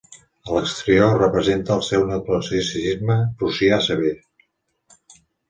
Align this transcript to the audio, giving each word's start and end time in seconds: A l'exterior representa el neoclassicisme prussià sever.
A 0.45 0.53
l'exterior 0.53 1.11
representa 1.23 1.77
el 1.97 2.07
neoclassicisme 2.13 3.19
prussià 3.43 3.79
sever. 3.91 4.17